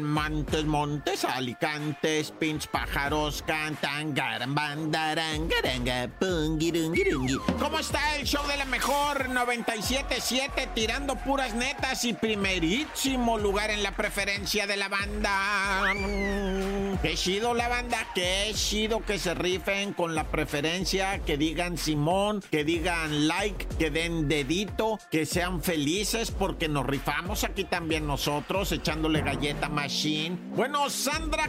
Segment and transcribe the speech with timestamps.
[0.00, 7.38] Montes, montes, alicantes, pinch pájaros cantan, garanbandarangaranga, pungirungirungi.
[7.58, 13.82] ¿Cómo está el show de la mejor 97.7 tirando puras netas y primerísimo lugar en
[13.82, 15.82] la preferencia de la banda?
[17.02, 22.42] Qué chido la banda, qué chido que se rifen con la preferencia, que digan Simón,
[22.50, 28.72] que digan like, que den dedito, que sean felices porque nos rifamos aquí también nosotros
[28.72, 29.68] echándole galleta
[30.56, 31.48] Bueno, Sandra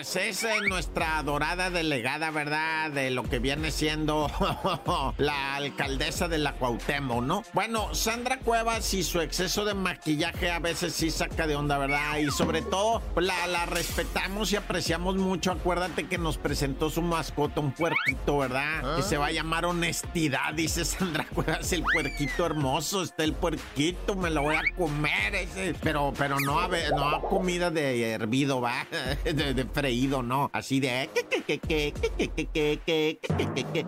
[0.00, 2.90] Cuevas es eh, nuestra adorada delegada, ¿verdad?
[2.90, 4.30] De lo que viene siendo
[5.18, 7.42] la alcaldesa de la Cuauhtémoc, ¿no?
[7.52, 12.16] Bueno, Sandra Cuevas y su exceso de maquillaje a veces sí saca de onda, ¿verdad?
[12.16, 15.52] Y sobre todo la, la respetamos y apreciamos mucho.
[15.52, 18.96] Acuérdate que nos presentó su mascota, un puerquito, ¿verdad?
[18.96, 24.14] Que se va a llamar honestidad, dice Sandra Cuevas, el puerquito hermoso, está el puerquito,
[24.14, 25.74] me lo voy a comer ese.
[25.82, 28.86] Pero, pero no a, no comida de hervido, va,
[29.24, 31.10] de, freído, no, así de...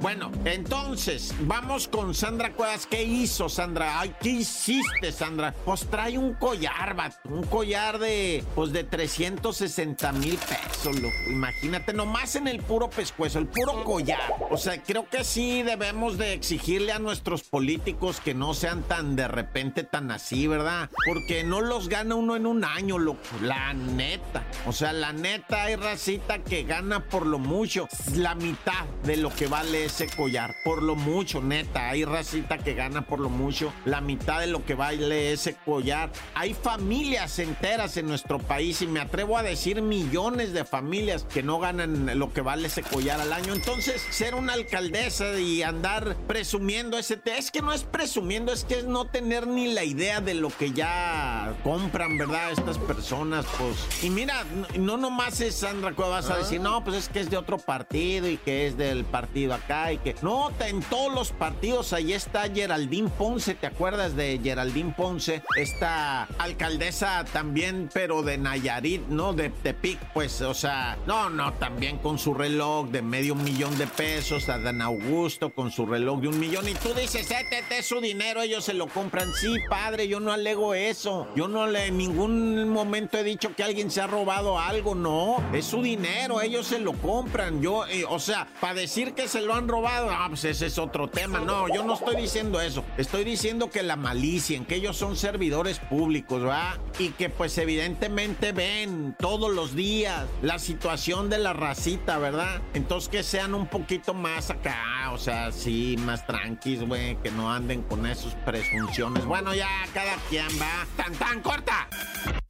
[0.01, 2.89] Bueno, entonces, vamos con Sandra Cuevas.
[2.89, 4.01] ¿Qué hizo Sandra?
[4.01, 5.55] Ay, ¿qué hiciste, Sandra?
[5.65, 11.15] Pues trae un collar, va, un collar de, pues de 360 mil pesos, loco.
[11.31, 14.35] Imagínate, nomás en el puro pescuezo, el puro collar.
[14.51, 19.15] O sea, creo que sí debemos de exigirle a nuestros políticos que no sean tan
[19.15, 20.91] de repente tan así, ¿verdad?
[21.07, 23.21] Porque no los gana uno en un año, loco.
[23.41, 24.43] La neta.
[24.67, 27.87] O sea, la neta hay racita que gana por lo mucho.
[28.15, 30.55] La mitad de lo que vale ese collar.
[30.65, 31.91] Por lo mucho, neta.
[31.91, 33.75] Hay racita que gana por lo mucho.
[33.85, 36.11] La mitad de lo que vale ese collar.
[36.35, 41.43] Hay familias enteras en nuestro país y me atrevo a decir millones de familias que
[41.43, 43.53] no ganan lo que vale ese collar al año.
[43.53, 47.21] Entonces, ser una alcaldesa y andar presumiendo ese...
[47.27, 50.49] Es que no es presumiendo, es que es no tener ni la idea de lo
[50.49, 52.51] que ya compran, ¿verdad?
[52.51, 54.03] Estas personas, pues...
[54.03, 54.47] Y mira,
[54.79, 58.29] no nomás es Sandra Cuevas a decir, no, pues es que es de otro partido
[58.29, 60.15] y que es del partido acá y que...
[60.23, 65.43] No, en todos los partidos ahí está Geraldine Ponce, ¿te acuerdas de Geraldine Ponce?
[65.57, 69.33] Esta alcaldesa también, pero de Nayarit, ¿no?
[69.33, 73.89] De Tepic, pues, o sea, no, no, también con su reloj de medio millón de
[73.89, 77.87] pesos, a Dan Augusto con su reloj de un millón, y tú dices, este es
[77.87, 79.33] su dinero, ellos se lo compran.
[79.35, 81.27] Sí, padre, yo no alego eso.
[81.35, 85.43] Yo no le en ningún momento he dicho que alguien se ha robado algo, no.
[85.53, 87.63] Es su dinero, ellos se lo compran.
[87.63, 90.79] Yo, eh, o sea, para decir que se lo han robado, ah, pues ese es
[90.79, 91.41] otro tema.
[91.41, 92.85] No, yo no estoy diciendo eso.
[92.97, 96.79] Estoy diciendo que la malicia, que ellos son servidores públicos, ¿va?
[96.99, 102.61] Y que pues evidentemente ven todos los días la situación de la racita, ¿verdad?
[102.75, 107.53] Entonces que sean un poquito más acá, o sea, sí, más tranquilos, güey, que no
[107.53, 109.25] anden con esas presunciones.
[109.25, 110.87] Bueno, ya cada quien va.
[110.97, 111.89] ¡Tan, tan corta!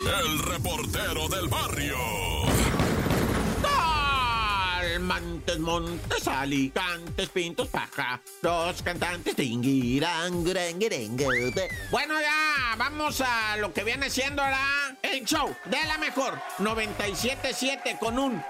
[0.00, 1.96] El reportero del barrio.
[5.12, 8.18] Montes, montes, alicantes, pintos, paja.
[8.40, 10.42] Dos cantantes, tingirán,
[11.90, 17.98] Bueno, ya, vamos a lo que viene siendo ahora el show de la mejor 97.7
[17.98, 18.42] con un...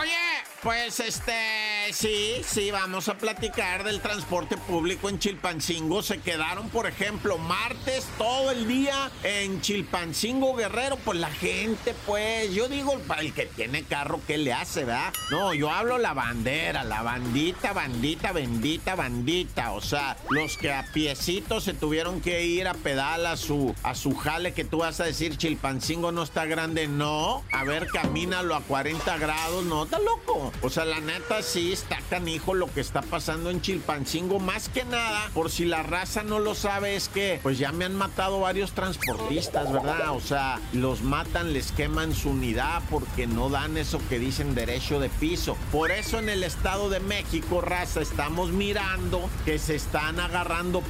[0.00, 0.16] Oye,
[0.62, 6.02] pues este, sí, sí, vamos a platicar del transporte público en Chilpancingo.
[6.02, 10.96] Se quedaron, por ejemplo, martes todo el día en Chilpancingo Guerrero.
[10.96, 15.12] Pues la gente, pues, yo digo, el que tiene carro, ¿qué le hace, verdad?
[15.30, 19.72] No, yo hablo la bandera, la bandita, bandita, bendita, bandita.
[19.72, 23.94] O sea, los que a piecitos se tuvieron que ir a pedal a su, a
[23.94, 26.88] su jale, que tú vas a decir, Chilpancingo no está grande.
[26.88, 30.52] No, a ver, camínalo a 40 grados, no, está loco.
[30.62, 34.38] O sea, la neta sí está canijo lo que está pasando en Chilpancingo.
[34.38, 37.84] Más que nada, por si la raza no lo sabe, es que pues ya me
[37.84, 40.12] han matado varios transportistas, ¿verdad?
[40.12, 45.00] O sea, los matan, les queman su unidad porque no dan eso que dicen derecho
[45.00, 45.56] de piso.
[45.70, 50.80] Por eso en el Estado de México, raza, estamos mirando que se están agarrando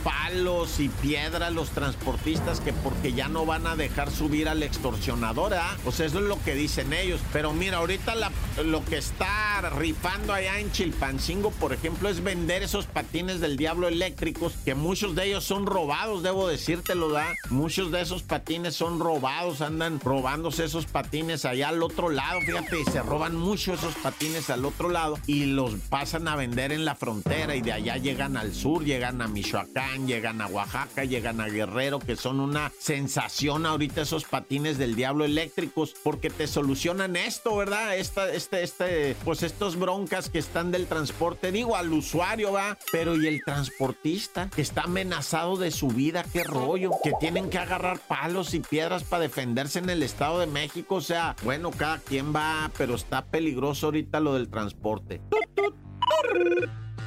[0.78, 5.54] y piedras los transportistas que porque ya no van a dejar subir al extorsionador.
[5.84, 7.20] O sea, eso es lo que dicen ellos.
[7.32, 8.14] Pero mira, ahorita
[8.64, 13.86] lo que está rifando allá en Chilpancingo, por ejemplo, es vender esos patines del diablo
[13.86, 17.26] eléctricos, que muchos de ellos son robados, debo decírtelo, ¿da?
[17.50, 22.84] Muchos de esos patines son robados, andan robándose esos patines allá al otro lado, fíjate,
[22.90, 26.94] se roban mucho esos patines al otro lado y los pasan a vender en la
[26.94, 31.98] frontera y de allá llegan al sur, llegan a Michoacán, a Oaxaca, llegan a Guerrero,
[31.98, 37.96] que son una sensación ahorita esos patines del diablo eléctricos, porque te solucionan esto, ¿verdad?
[37.96, 43.20] Esta, este, este, pues estos broncas que están del transporte, digo, al usuario, va, pero
[43.20, 47.98] y el transportista que está amenazado de su vida, qué rollo, que tienen que agarrar
[47.98, 52.34] palos y piedras para defenderse en el Estado de México, o sea, bueno, cada quien
[52.34, 55.20] va, pero está peligroso ahorita lo del transporte.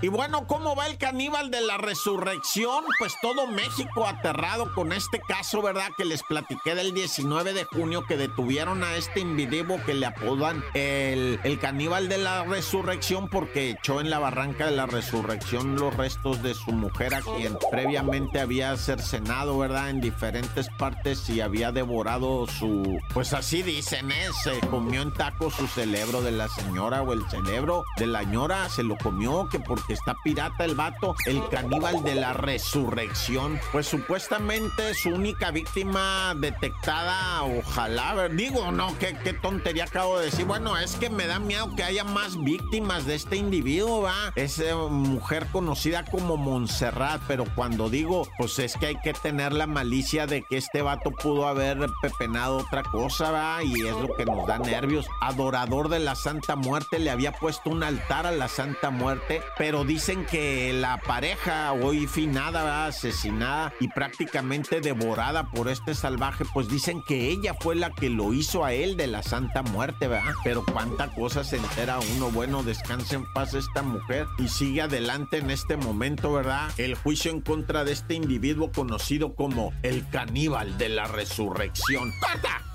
[0.01, 2.85] Y bueno, ¿cómo va el caníbal de la resurrección?
[2.99, 5.89] Pues todo México aterrado con este caso, ¿verdad?
[5.97, 10.63] Que les platiqué del 19 de junio que detuvieron a este individuo que le apodan
[10.73, 15.93] el, el caníbal de la resurrección porque echó en la barranca de la resurrección los
[15.93, 19.89] restos de su mujer a quien previamente había cercenado, ¿verdad?
[19.89, 22.99] En diferentes partes y había devorado su...
[23.13, 24.29] Pues así dicen, ¿eh?
[24.45, 28.69] Se comió en taco su cerebro de la señora o el cerebro de la señora,
[28.69, 33.59] se lo comió que porque está pirata el vato, el caníbal de la resurrección.
[33.71, 40.45] Pues supuestamente su única víctima detectada, ojalá, digo, no, qué, qué tontería acabo de decir.
[40.45, 44.31] Bueno, es que me da miedo que haya más víctimas de este individuo, va.
[44.35, 49.53] Es eh, mujer conocida como Montserrat, pero cuando digo, pues es que hay que tener
[49.53, 54.15] la malicia de que este vato pudo haber pepenado otra cosa, va, y es lo
[54.15, 55.07] que nos da nervios.
[55.21, 59.78] Adorador de la Santa Muerte, le había puesto un altar a la Santa Muerte, pero
[59.85, 67.01] dicen que la pareja hoy finada, asesinada y prácticamente devorada por este salvaje, pues dicen
[67.07, 70.33] que ella fue la que lo hizo a él de la Santa Muerte, ¿verdad?
[70.43, 72.31] Pero cuánta cosa se entera uno.
[72.31, 76.69] Bueno, descanse en paz esta mujer y sigue adelante en este momento, ¿verdad?
[76.77, 82.11] El juicio en contra de este individuo conocido como el caníbal de la resurrección.
[82.19, 82.68] ¡Corta!